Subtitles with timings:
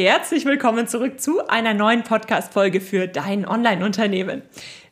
[0.00, 4.42] Herzlich willkommen zurück zu einer neuen Podcast-Folge für dein Online-Unternehmen.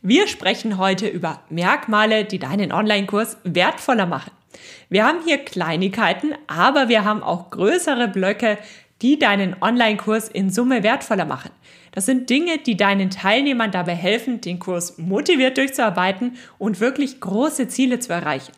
[0.03, 4.33] Wir sprechen heute über Merkmale, die deinen Online-Kurs wertvoller machen.
[4.89, 8.59] Wir haben hier Kleinigkeiten, aber wir haben auch größere Blöcke,
[9.01, 11.53] die deinen Online-Kurs in Summe wertvoller machen.
[11.93, 17.69] Das sind Dinge, die deinen Teilnehmern dabei helfen, den Kurs motiviert durchzuarbeiten und wirklich große
[17.69, 18.51] Ziele zu erreichen.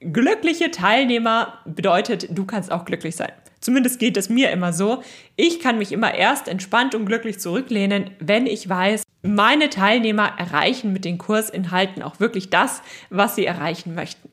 [0.00, 3.30] Glückliche Teilnehmer bedeutet, du kannst auch glücklich sein.
[3.60, 5.02] Zumindest geht es mir immer so.
[5.36, 10.92] Ich kann mich immer erst entspannt und glücklich zurücklehnen, wenn ich weiß, meine Teilnehmer erreichen
[10.92, 14.28] mit den Kursinhalten auch wirklich das, was sie erreichen möchten.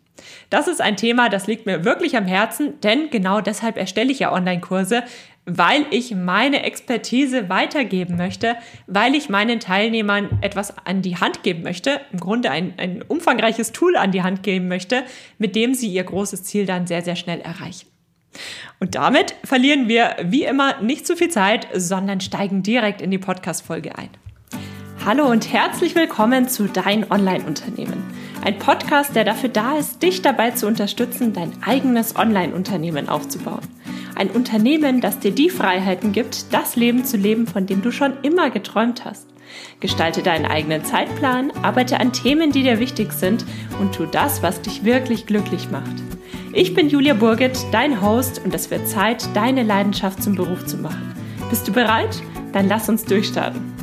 [0.49, 4.19] Das ist ein Thema, das liegt mir wirklich am Herzen, denn genau deshalb erstelle ich
[4.19, 5.03] ja Online-Kurse,
[5.45, 8.55] weil ich meine Expertise weitergeben möchte,
[8.87, 13.73] weil ich meinen Teilnehmern etwas an die Hand geben möchte, im Grunde ein, ein umfangreiches
[13.73, 15.03] Tool an die Hand geben möchte,
[15.37, 17.92] mit dem sie ihr großes Ziel dann sehr, sehr schnell erreichen.
[18.79, 23.17] Und damit verlieren wir wie immer nicht zu viel Zeit, sondern steigen direkt in die
[23.17, 24.09] Podcast-Folge ein.
[25.05, 28.03] Hallo und herzlich willkommen zu Dein Online-Unternehmen.
[28.43, 33.67] Ein Podcast, der dafür da ist, dich dabei zu unterstützen, dein eigenes Online-Unternehmen aufzubauen.
[34.15, 38.13] Ein Unternehmen, das dir die Freiheiten gibt, das Leben zu leben, von dem du schon
[38.21, 39.27] immer geträumt hast.
[39.79, 43.45] Gestalte deinen eigenen Zeitplan, arbeite an Themen, die dir wichtig sind
[43.79, 46.01] und tu das, was dich wirklich glücklich macht.
[46.55, 50.77] Ich bin Julia Burget, dein Host und es wird Zeit, deine Leidenschaft zum Beruf zu
[50.77, 51.15] machen.
[51.49, 52.21] Bist du bereit?
[52.51, 53.73] Dann lass uns durchstarten.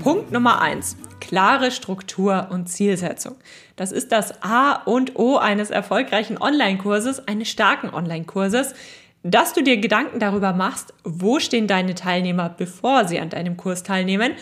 [0.00, 3.34] Punkt Nummer eins: Klare Struktur und Zielsetzung.
[3.74, 8.76] Das ist das A und O eines erfolgreichen Online-Kurses, eines starken Online-Kurses
[9.22, 13.82] dass du dir Gedanken darüber machst, wo stehen deine Teilnehmer, bevor sie an deinem Kurs
[13.82, 14.32] teilnehmen,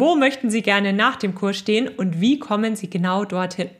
[0.00, 3.70] wo möchten sie gerne nach dem Kurs stehen und wie kommen sie genau dorthin.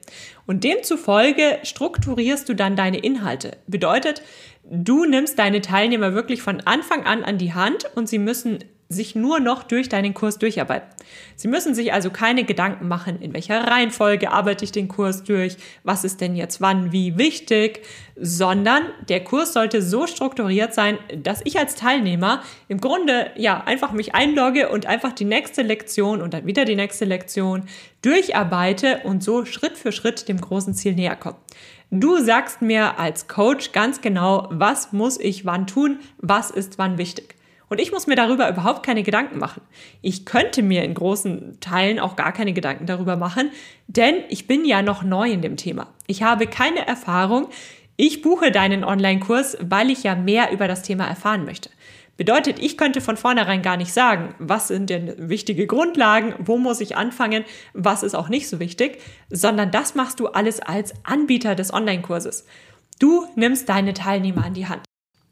[0.47, 3.57] Und demzufolge strukturierst du dann deine Inhalte.
[3.67, 4.23] Bedeutet,
[4.65, 8.59] du nimmst deine Teilnehmer wirklich von Anfang an an die Hand und sie müssen
[8.93, 10.89] sich nur noch durch deinen Kurs durcharbeiten.
[11.37, 15.57] Sie müssen sich also keine Gedanken machen, in welcher Reihenfolge arbeite ich den Kurs durch,
[15.83, 17.83] was ist denn jetzt wann wie wichtig,
[18.17, 23.93] sondern der Kurs sollte so strukturiert sein, dass ich als Teilnehmer im Grunde ja einfach
[23.93, 27.65] mich einlogge und einfach die nächste Lektion und dann wieder die nächste Lektion
[28.03, 31.37] durcharbeite und so Schritt für Schritt dem großen Ziel näher komme.
[31.91, 36.97] Du sagst mir als Coach ganz genau, was muss ich wann tun, was ist wann
[36.97, 37.35] wichtig.
[37.73, 39.63] Und ich muss mir darüber überhaupt keine Gedanken machen.
[40.03, 43.51] Ich könnte mir in großen Teilen auch gar keine Gedanken darüber machen,
[43.87, 45.87] denn ich bin ja noch neu in dem Thema.
[46.07, 47.49] Ich habe keine Erfahrung.
[47.97, 51.71] Ich buche deinen Online-Kurs, weil ich ja mehr über das Thema erfahren möchte.
[52.19, 56.83] Bedeutet, ich könnte von vornherein gar nicht sagen, was sind denn wichtige Grundlagen, wo muss
[56.83, 58.99] ich anfangen, was ist auch nicht so wichtig,
[59.31, 62.45] sondern das machst du alles als Anbieter des Online-Kurses.
[62.99, 64.83] Du nimmst deine Teilnehmer an die Hand.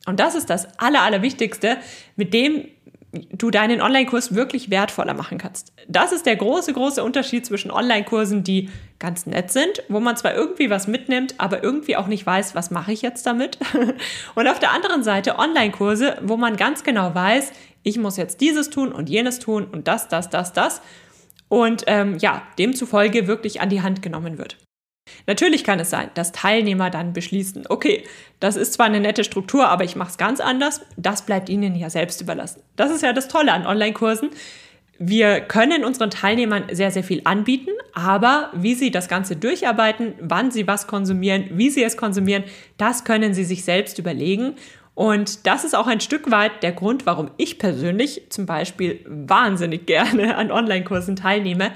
[0.06, 1.76] Und das ist das Aller, Allerwichtigste,
[2.16, 2.66] mit dem
[3.12, 5.72] du deinen Online-Kurs wirklich wertvoller machen kannst.
[5.88, 10.34] Das ist der große, große Unterschied zwischen Online-Kursen, die ganz nett sind, wo man zwar
[10.34, 13.58] irgendwie was mitnimmt, aber irgendwie auch nicht weiß, was mache ich jetzt damit.
[14.34, 17.52] Und auf der anderen Seite Online-Kurse, wo man ganz genau weiß,
[17.82, 20.82] ich muss jetzt dieses tun und jenes tun und das, das, das, das.
[21.48, 24.58] Und ähm, ja, demzufolge wirklich an die Hand genommen wird.
[25.26, 28.04] Natürlich kann es sein, dass Teilnehmer dann beschließen, okay,
[28.40, 30.80] das ist zwar eine nette Struktur, aber ich mache es ganz anders.
[30.96, 32.62] Das bleibt ihnen ja selbst überlassen.
[32.76, 34.30] Das ist ja das Tolle an Online-Kursen.
[35.02, 40.50] Wir können unseren Teilnehmern sehr, sehr viel anbieten, aber wie sie das Ganze durcharbeiten, wann
[40.50, 42.44] sie was konsumieren, wie sie es konsumieren,
[42.76, 44.56] das können sie sich selbst überlegen.
[44.94, 49.86] Und das ist auch ein Stück weit der Grund, warum ich persönlich zum Beispiel wahnsinnig
[49.86, 51.72] gerne an Online-Kursen teilnehme,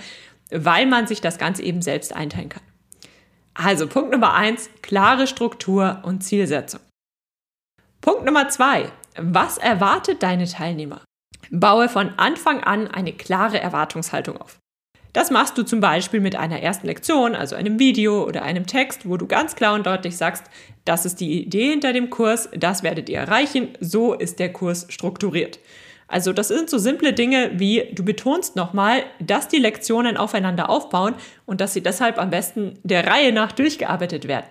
[0.50, 2.62] weil man sich das Ganze eben selbst einteilen kann.
[3.54, 6.80] Also Punkt Nummer eins, klare Struktur und Zielsetzung.
[8.00, 11.02] Punkt Nummer zwei, was erwartet deine Teilnehmer?
[11.50, 14.58] Baue von Anfang an eine klare Erwartungshaltung auf.
[15.12, 19.08] Das machst du zum Beispiel mit einer ersten Lektion, also einem Video oder einem Text,
[19.08, 20.42] wo du ganz klar und deutlich sagst,
[20.84, 24.86] das ist die Idee hinter dem Kurs, das werdet ihr erreichen, so ist der Kurs
[24.88, 25.60] strukturiert.
[26.14, 31.16] Also das sind so simple Dinge wie du betonst nochmal, dass die Lektionen aufeinander aufbauen
[31.44, 34.46] und dass sie deshalb am besten der Reihe nach durchgearbeitet werden.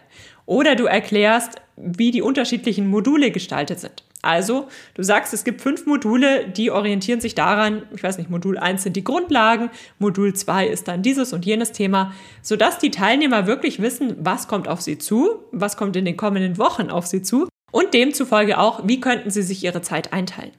[0.45, 4.03] Oder du erklärst, wie die unterschiedlichen Module gestaltet sind.
[4.21, 8.57] Also, du sagst, es gibt fünf Module, die orientieren sich daran, ich weiß nicht, Modul
[8.57, 9.69] 1 sind die Grundlagen,
[9.99, 14.67] Modul 2 ist dann dieses und jenes Thema, sodass die Teilnehmer wirklich wissen, was kommt
[14.67, 18.87] auf sie zu, was kommt in den kommenden Wochen auf sie zu und demzufolge auch,
[18.87, 20.51] wie könnten Sie sich Ihre Zeit einteilen.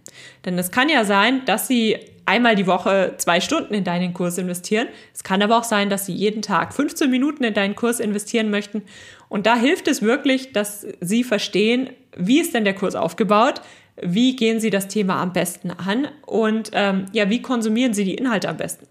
[0.44, 1.96] Denn es kann ja sein, dass Sie
[2.26, 4.88] einmal die Woche zwei Stunden in deinen Kurs investieren.
[5.14, 8.50] Es kann aber auch sein, dass Sie jeden Tag 15 Minuten in deinen Kurs investieren
[8.50, 8.82] möchten.
[9.28, 13.60] Und da hilft es wirklich, dass Sie verstehen, wie ist denn der Kurs aufgebaut?
[14.02, 18.14] wie gehen sie das Thema am besten an und ähm, ja, wie konsumieren sie die
[18.14, 18.86] Inhalte am besten.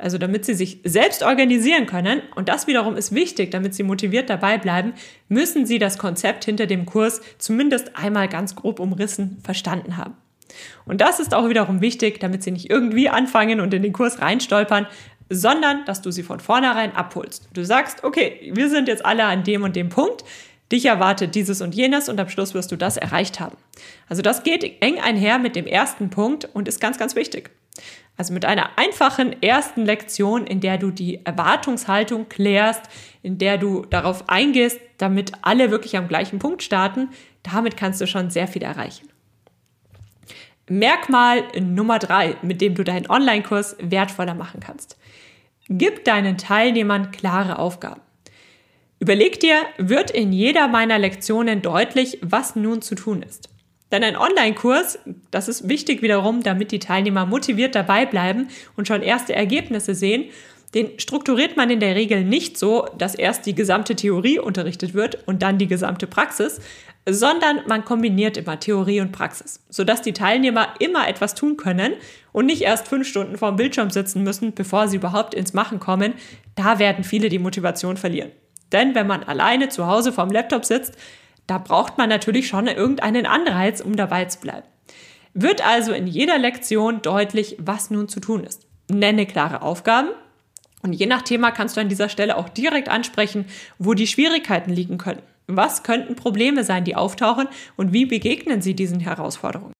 [0.00, 4.30] Also damit sie sich selbst organisieren können, und das wiederum ist wichtig, damit sie motiviert
[4.30, 4.94] dabei bleiben,
[5.28, 10.14] müssen sie das Konzept hinter dem Kurs zumindest einmal ganz grob umrissen verstanden haben.
[10.84, 14.20] Und das ist auch wiederum wichtig, damit sie nicht irgendwie anfangen und in den Kurs
[14.20, 14.86] reinstolpern,
[15.28, 17.48] sondern dass du sie von vornherein abholst.
[17.54, 20.24] Du sagst, okay, wir sind jetzt alle an dem und dem Punkt,
[20.72, 23.56] dich erwartet dieses und jenes und am Schluss wirst du das erreicht haben.
[24.08, 27.50] Also das geht eng einher mit dem ersten Punkt und ist ganz, ganz wichtig.
[28.20, 32.82] Also mit einer einfachen ersten Lektion, in der du die Erwartungshaltung klärst,
[33.22, 37.08] in der du darauf eingehst, damit alle wirklich am gleichen Punkt starten,
[37.42, 39.08] damit kannst du schon sehr viel erreichen.
[40.68, 44.98] Merkmal Nummer drei, mit dem du deinen Online-Kurs wertvoller machen kannst.
[45.70, 48.02] Gib deinen Teilnehmern klare Aufgaben.
[48.98, 53.48] Überleg dir, wird in jeder meiner Lektionen deutlich, was nun zu tun ist.
[53.92, 54.98] Denn ein Online-Kurs,
[55.30, 60.30] das ist wichtig wiederum, damit die Teilnehmer motiviert dabei bleiben und schon erste Ergebnisse sehen,
[60.74, 65.26] den strukturiert man in der Regel nicht so, dass erst die gesamte Theorie unterrichtet wird
[65.26, 66.60] und dann die gesamte Praxis,
[67.08, 71.94] sondern man kombiniert immer Theorie und Praxis, sodass die Teilnehmer immer etwas tun können
[72.30, 76.14] und nicht erst fünf Stunden vorm Bildschirm sitzen müssen, bevor sie überhaupt ins Machen kommen.
[76.54, 78.30] Da werden viele die Motivation verlieren.
[78.70, 80.96] Denn wenn man alleine zu Hause vorm Laptop sitzt,
[81.50, 84.68] da braucht man natürlich schon irgendeinen Anreiz, um dabei zu bleiben.
[85.34, 88.68] Wird also in jeder Lektion deutlich, was nun zu tun ist.
[88.88, 90.10] Nenne klare Aufgaben
[90.82, 93.46] und je nach Thema kannst du an dieser Stelle auch direkt ansprechen,
[93.80, 95.22] wo die Schwierigkeiten liegen können.
[95.48, 99.72] Was könnten Probleme sein, die auftauchen und wie begegnen sie diesen Herausforderungen?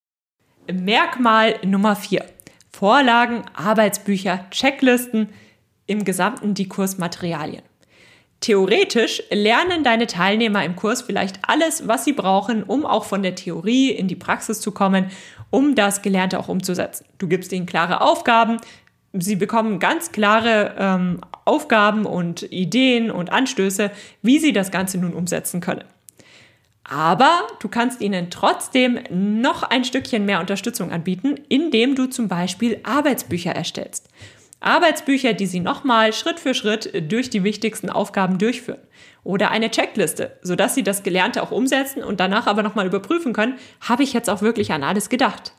[0.73, 2.25] Merkmal Nummer 4.
[2.73, 5.29] Vorlagen, Arbeitsbücher, Checklisten,
[5.87, 7.63] im gesamten die Kursmaterialien.
[8.41, 13.35] Theoretisch lernen deine Teilnehmer im Kurs vielleicht alles, was sie brauchen, um auch von der
[13.35, 15.11] Theorie in die Praxis zu kommen,
[15.51, 17.05] um das Gelernte auch umzusetzen.
[17.19, 18.57] Du gibst ihnen klare Aufgaben,
[19.13, 23.91] sie bekommen ganz klare ähm, Aufgaben und Ideen und Anstöße,
[24.23, 25.85] wie sie das Ganze nun umsetzen können.
[26.85, 32.81] Aber du kannst ihnen trotzdem noch ein Stückchen mehr Unterstützung anbieten, indem du zum Beispiel
[32.85, 34.09] Arbeitsbücher erstellst.
[34.61, 38.81] Arbeitsbücher, die Sie nochmal Schritt für Schritt durch die wichtigsten Aufgaben durchführen.
[39.25, 43.55] Oder eine Checkliste, sodass Sie das Gelernte auch umsetzen und danach aber nochmal überprüfen können,
[43.81, 45.53] habe ich jetzt auch wirklich an alles gedacht.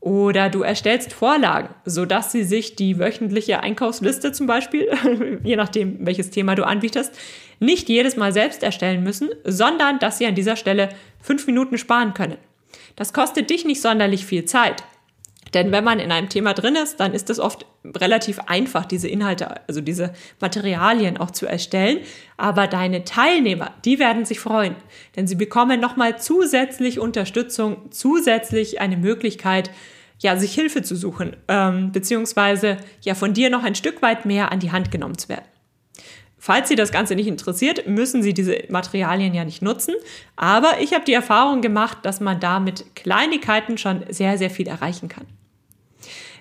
[0.00, 4.88] Oder du erstellst Vorlagen, sodass Sie sich die wöchentliche Einkaufsliste zum Beispiel,
[5.42, 7.18] je nachdem welches Thema du anbietest,
[7.58, 10.90] nicht jedes Mal selbst erstellen müssen, sondern dass Sie an dieser Stelle
[11.20, 12.36] fünf Minuten sparen können.
[12.94, 14.84] Das kostet dich nicht sonderlich viel Zeit.
[15.54, 19.08] Denn wenn man in einem Thema drin ist, dann ist es oft relativ einfach, diese
[19.08, 22.00] Inhalte, also diese Materialien auch zu erstellen.
[22.36, 24.76] Aber deine Teilnehmer, die werden sich freuen,
[25.16, 29.70] denn sie bekommen nochmal zusätzlich Unterstützung, zusätzlich eine Möglichkeit,
[30.20, 34.50] ja, sich Hilfe zu suchen, ähm, beziehungsweise ja von dir noch ein Stück weit mehr
[34.50, 35.44] an die Hand genommen zu werden.
[36.40, 39.94] Falls Sie das Ganze nicht interessiert, müssen Sie diese Materialien ja nicht nutzen.
[40.36, 44.68] Aber ich habe die Erfahrung gemacht, dass man da mit Kleinigkeiten schon sehr, sehr viel
[44.68, 45.26] erreichen kann.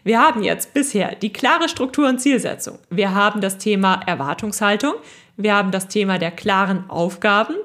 [0.04, 2.80] Wir haben jetzt bisher die klare Struktur und Zielsetzung.
[2.90, 4.94] Wir haben das Thema Erwartungshaltung.
[5.36, 7.56] Wir haben das Thema der klaren Aufgaben,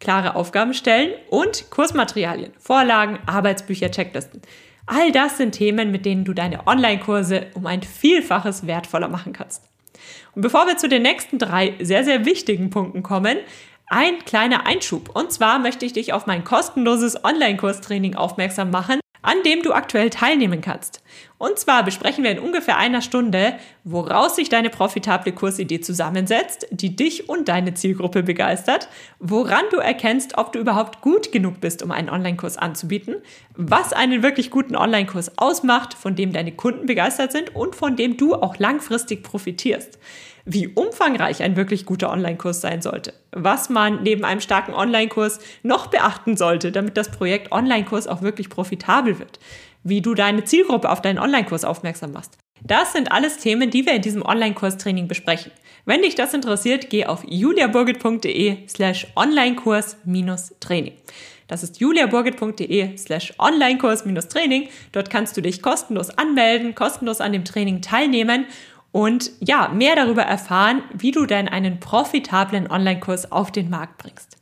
[0.00, 4.42] klare Aufgaben stellen und Kursmaterialien, Vorlagen, Arbeitsbücher, Checklisten.
[4.86, 9.62] All das sind Themen, mit denen du deine Online-Kurse um ein Vielfaches wertvoller machen kannst.
[10.34, 13.38] Und bevor wir zu den nächsten drei sehr, sehr wichtigen Punkten kommen,
[13.86, 15.14] ein kleiner Einschub.
[15.14, 20.10] Und zwar möchte ich dich auf mein kostenloses Online-Kurstraining aufmerksam machen, an dem du aktuell
[20.10, 21.02] teilnehmen kannst.
[21.38, 26.94] Und zwar besprechen wir in ungefähr einer Stunde, woraus sich deine profitable Kursidee zusammensetzt, die
[26.94, 28.88] dich und deine Zielgruppe begeistert,
[29.18, 33.16] woran du erkennst, ob du überhaupt gut genug bist, um einen Online-Kurs anzubieten,
[33.56, 38.16] was einen wirklich guten Online-Kurs ausmacht, von dem deine Kunden begeistert sind und von dem
[38.16, 39.98] du auch langfristig profitierst
[40.44, 45.86] wie umfangreich ein wirklich guter Online-Kurs sein sollte, was man neben einem starken Online-Kurs noch
[45.86, 49.38] beachten sollte, damit das Projekt Online-Kurs auch wirklich profitabel wird,
[49.82, 52.36] wie du deine Zielgruppe auf deinen Online-Kurs aufmerksam machst.
[52.62, 55.52] Das sind alles Themen, die wir in diesem Online-Kurs-Training besprechen.
[55.86, 60.94] Wenn dich das interessiert, geh auf juliaburgit.de slash Onlinekurs-Training.
[61.46, 64.68] Das ist juliaburgit.de slash Onlinekurs-Training.
[64.92, 68.46] Dort kannst du dich kostenlos anmelden, kostenlos an dem Training teilnehmen
[68.94, 74.36] und ja, mehr darüber erfahren, wie du denn einen profitablen Online-Kurs auf den Markt bringst.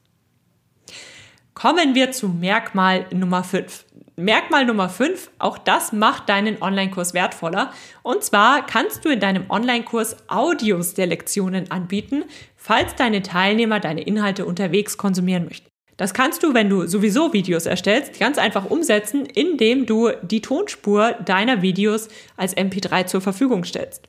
[1.54, 3.86] Kommen wir zu Merkmal Nummer 5.
[4.16, 7.72] Merkmal Nummer 5, auch das macht deinen Online-Kurs wertvoller.
[8.02, 14.02] Und zwar kannst du in deinem Online-Kurs Audios der Lektionen anbieten, falls deine Teilnehmer deine
[14.02, 15.71] Inhalte unterwegs konsumieren möchten.
[15.96, 21.12] Das kannst du, wenn du sowieso Videos erstellst, ganz einfach umsetzen, indem du die Tonspur
[21.24, 24.08] deiner Videos als MP3 zur Verfügung stellst.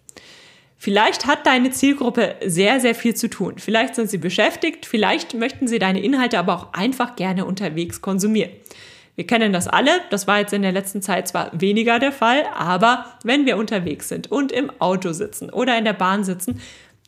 [0.77, 3.55] Vielleicht hat deine Zielgruppe sehr, sehr viel zu tun.
[3.57, 8.51] Vielleicht sind sie beschäftigt, vielleicht möchten sie deine Inhalte aber auch einfach gerne unterwegs konsumieren.
[9.15, 12.43] Wir kennen das alle, das war jetzt in der letzten Zeit zwar weniger der Fall,
[12.55, 16.59] aber wenn wir unterwegs sind und im Auto sitzen oder in der Bahn sitzen,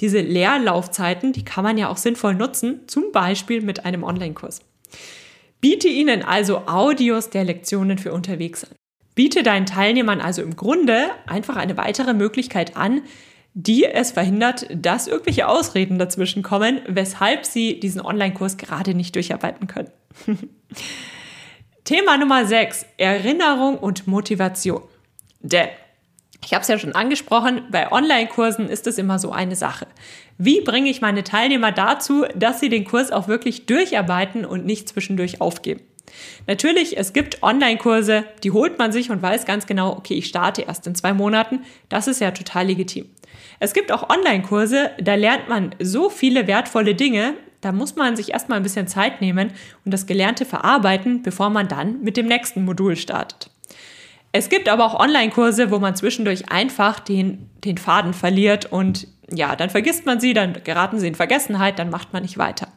[0.02, 4.62] diese Leerlaufzeiten, die kann man ja auch sinnvoll nutzen, zum Beispiel mit einem Online-Kurs.
[5.62, 8.72] Biete ihnen also Audios der Lektionen für unterwegs an.
[9.16, 13.02] Biete deinen Teilnehmern also im Grunde einfach eine weitere Möglichkeit an,
[13.54, 19.68] die es verhindert, dass irgendwelche Ausreden dazwischen kommen, weshalb sie diesen Online-Kurs gerade nicht durcharbeiten
[19.68, 19.92] können.
[21.86, 24.82] Thema Nummer 6, Erinnerung und Motivation.
[25.40, 25.70] Denn,
[26.46, 29.88] ich habe es ja schon angesprochen, bei Online-Kursen ist es immer so eine Sache.
[30.38, 34.88] Wie bringe ich meine Teilnehmer dazu, dass sie den Kurs auch wirklich durcharbeiten und nicht
[34.88, 35.82] zwischendurch aufgeben?
[36.46, 40.62] Natürlich, es gibt Online-Kurse, die holt man sich und weiß ganz genau, okay, ich starte
[40.62, 41.62] erst in zwei Monaten.
[41.90, 43.10] Das ist ja total legitim.
[43.60, 48.32] Es gibt auch Online-Kurse, da lernt man so viele wertvolle Dinge, da muss man sich
[48.34, 49.52] erstmal ein bisschen Zeit nehmen
[49.84, 53.50] und das Gelernte verarbeiten, bevor man dann mit dem nächsten Modul startet.
[54.38, 59.56] Es gibt aber auch Online-Kurse, wo man zwischendurch einfach den, den Faden verliert und ja,
[59.56, 62.68] dann vergisst man sie, dann geraten sie in Vergessenheit, dann macht man nicht weiter.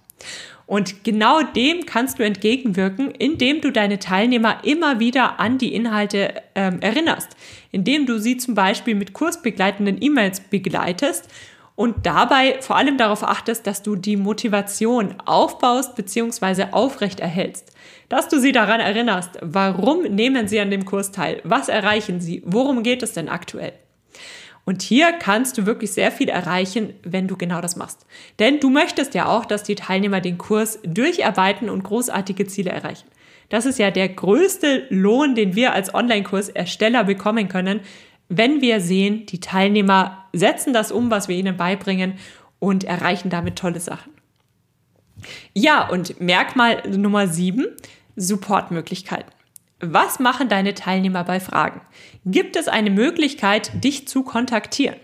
[0.66, 6.32] Und genau dem kannst du entgegenwirken, indem du deine Teilnehmer immer wieder an die Inhalte
[6.54, 7.30] ähm, erinnerst,
[7.72, 11.28] indem du sie zum Beispiel mit kursbegleitenden E-Mails begleitest
[11.78, 16.72] und dabei vor allem darauf achtest, dass du die Motivation aufbaust bzw.
[16.72, 17.72] aufrechterhältst.
[18.08, 22.42] Dass du sie daran erinnerst, warum nehmen sie an dem Kurs teil, was erreichen sie,
[22.44, 23.74] worum geht es denn aktuell.
[24.64, 28.06] Und hier kannst du wirklich sehr viel erreichen, wenn du genau das machst.
[28.40, 33.06] Denn du möchtest ja auch, dass die Teilnehmer den Kurs durcharbeiten und großartige Ziele erreichen.
[33.50, 37.82] Das ist ja der größte Lohn, den wir als Online-Kursersteller bekommen können,
[38.28, 42.14] wenn wir sehen, die Teilnehmer setzen das um, was wir ihnen beibringen
[42.58, 44.12] und erreichen damit tolle Sachen.
[45.54, 47.66] Ja, und Merkmal Nummer sieben,
[48.16, 49.32] Supportmöglichkeiten.
[49.80, 51.80] Was machen deine Teilnehmer bei Fragen?
[52.24, 54.96] Gibt es eine Möglichkeit, dich zu kontaktieren?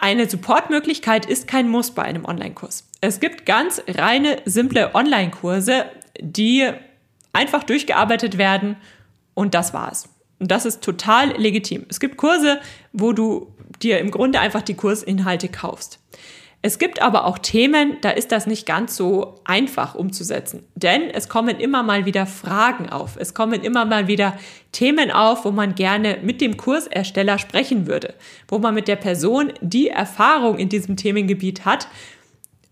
[0.00, 2.88] Eine Supportmöglichkeit ist kein Muss bei einem Online-Kurs.
[3.00, 5.86] Es gibt ganz reine, simple Online-Kurse,
[6.20, 6.70] die
[7.32, 8.76] einfach durchgearbeitet werden
[9.34, 10.08] und das war's.
[10.42, 11.86] Und das ist total legitim.
[11.88, 12.58] Es gibt Kurse,
[12.92, 16.00] wo du dir im Grunde einfach die Kursinhalte kaufst.
[16.62, 20.64] Es gibt aber auch Themen, da ist das nicht ganz so einfach umzusetzen.
[20.74, 23.16] Denn es kommen immer mal wieder Fragen auf.
[23.16, 24.36] Es kommen immer mal wieder
[24.72, 28.14] Themen auf, wo man gerne mit dem Kursersteller sprechen würde.
[28.48, 31.86] Wo man mit der Person, die Erfahrung in diesem Themengebiet hat,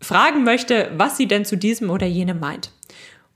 [0.02, 2.72] fragen möchte, was sie denn zu diesem oder jenem meint.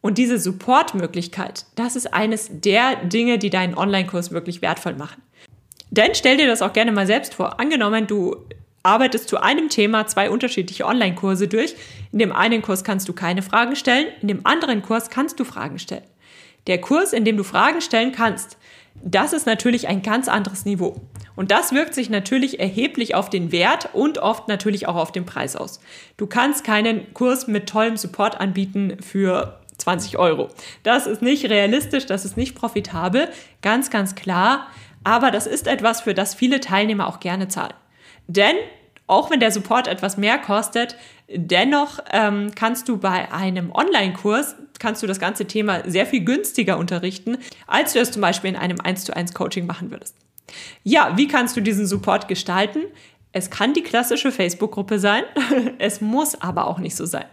[0.04, 5.22] Und diese Supportmöglichkeit, das ist eines der Dinge, die deinen Online-Kurs wirklich wertvoll machen.
[5.90, 7.58] Denn stell dir das auch gerne mal selbst vor.
[7.58, 8.36] Angenommen, du
[8.82, 11.74] arbeitest zu einem Thema zwei unterschiedliche Online-Kurse durch.
[12.12, 15.44] In dem einen Kurs kannst du keine Fragen stellen, in dem anderen Kurs kannst du
[15.44, 16.04] Fragen stellen.
[16.66, 18.58] Der Kurs, in dem du Fragen stellen kannst,
[19.02, 21.00] das ist natürlich ein ganz anderes Niveau.
[21.34, 25.24] Und das wirkt sich natürlich erheblich auf den Wert und oft natürlich auch auf den
[25.24, 25.80] Preis aus.
[26.18, 30.48] Du kannst keinen Kurs mit tollem Support anbieten für 20 Euro.
[30.82, 33.28] Das ist nicht realistisch, das ist nicht profitabel,
[33.62, 34.68] ganz, ganz klar.
[35.02, 37.74] Aber das ist etwas, für das viele Teilnehmer auch gerne zahlen.
[38.26, 38.56] Denn
[39.06, 40.96] auch wenn der Support etwas mehr kostet,
[41.28, 46.78] dennoch ähm, kannst du bei einem Online-Kurs kannst du das ganze Thema sehr viel günstiger
[46.78, 50.16] unterrichten, als du es zum Beispiel in einem 1 zu 1 Coaching machen würdest.
[50.82, 52.82] Ja, wie kannst du diesen Support gestalten?
[53.36, 55.24] Es kann die klassische Facebook-Gruppe sein,
[55.78, 57.24] es muss aber auch nicht so sein.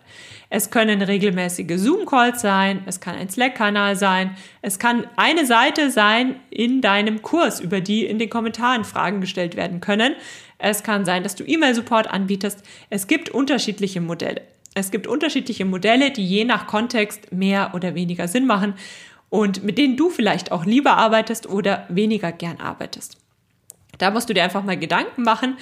[0.50, 6.40] Es können regelmäßige Zoom-Calls sein, es kann ein Slack-Kanal sein, es kann eine Seite sein
[6.50, 10.16] in deinem Kurs, über die in den Kommentaren Fragen gestellt werden können.
[10.58, 12.64] Es kann sein, dass du E-Mail-Support anbietest.
[12.90, 14.42] Es gibt unterschiedliche Modelle.
[14.74, 18.74] Es gibt unterschiedliche Modelle, die je nach Kontext mehr oder weniger Sinn machen
[19.30, 23.18] und mit denen du vielleicht auch lieber arbeitest oder weniger gern arbeitest.
[24.00, 25.58] Da musst du dir einfach mal Gedanken machen.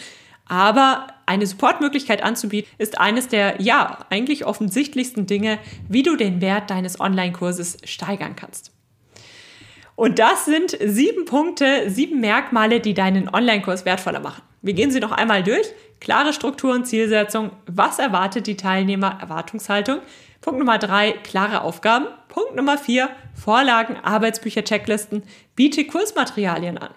[0.50, 6.70] Aber eine Supportmöglichkeit anzubieten, ist eines der, ja, eigentlich offensichtlichsten Dinge, wie du den Wert
[6.70, 8.72] deines Online-Kurses steigern kannst.
[9.96, 14.41] Und das sind sieben Punkte, sieben Merkmale, die deinen Online-Kurs wertvoller machen.
[14.62, 15.68] Wir gehen sie noch einmal durch.
[16.00, 17.51] Klare Struktur und Zielsetzung.
[17.68, 19.20] Was erwartet die Teilnehmer?
[19.22, 20.00] Erwartungshaltung.
[20.41, 22.08] Punkt Nummer drei, klare Aufgaben.
[22.29, 25.24] Punkt Nummer vier, Vorlagen, Arbeitsbücher, Checklisten.
[25.56, 26.91] Biete Kursmaterialien an.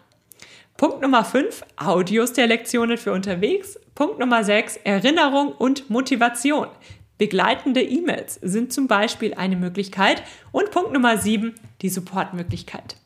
[0.76, 3.78] Punkt Nummer fünf, Audios der Lektionen für unterwegs.
[3.94, 6.66] Punkt Nummer sechs, Erinnerung und Motivation.
[7.18, 10.22] Begleitende E-Mails sind zum Beispiel eine Möglichkeit.
[10.50, 12.96] Und Punkt Nummer sieben, die Supportmöglichkeit.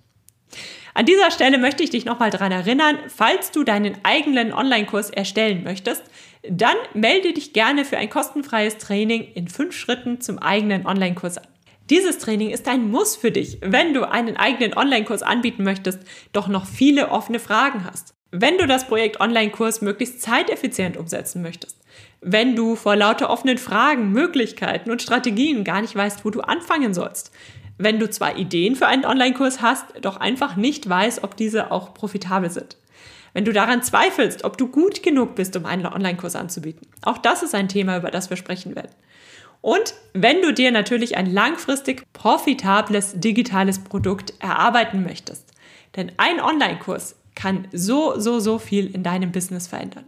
[0.94, 5.62] An dieser Stelle möchte ich dich nochmal daran erinnern, falls du deinen eigenen Online-Kurs erstellen
[5.62, 6.02] möchtest,
[6.48, 11.48] dann melde dich gerne für ein kostenfreies Training in fünf Schritten zum eigenen Online-Kurs an.
[11.88, 16.00] Dieses Training ist ein Muss für dich, wenn du einen eigenen Online-Kurs anbieten möchtest,
[16.32, 18.14] doch noch viele offene Fragen hast.
[18.32, 21.78] Wenn du das Projekt Online-Kurs möglichst zeiteffizient umsetzen möchtest,
[22.20, 26.92] wenn du vor lauter offenen Fragen, Möglichkeiten und Strategien gar nicht weißt, wo du anfangen
[26.92, 27.30] sollst,
[27.78, 31.94] wenn du zwar Ideen für einen Online-Kurs hast, doch einfach nicht weißt, ob diese auch
[31.94, 32.78] profitabel sind.
[33.32, 36.88] Wenn du daran zweifelst, ob du gut genug bist, um einen Online-Kurs anzubieten.
[37.02, 38.90] Auch das ist ein Thema, über das wir sprechen werden.
[39.66, 45.50] Und wenn du dir natürlich ein langfristig profitables digitales Produkt erarbeiten möchtest.
[45.96, 50.06] Denn ein Online-Kurs kann so, so, so viel in deinem Business verändern.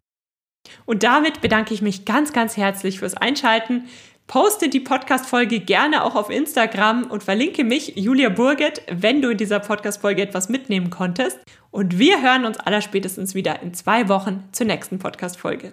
[0.86, 3.88] Und damit bedanke ich mich ganz, ganz herzlich fürs Einschalten.
[4.28, 9.38] Poste die Podcast-Folge gerne auch auf Instagram und verlinke mich, Julia Burget, wenn du in
[9.38, 11.36] dieser Podcast-Folge etwas mitnehmen konntest.
[11.72, 15.72] Und wir hören uns allerspätestens wieder in zwei Wochen zur nächsten Podcast-Folge.